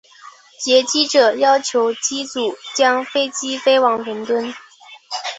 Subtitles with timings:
[0.59, 4.51] 劫机者要求机组将飞机飞往伦敦。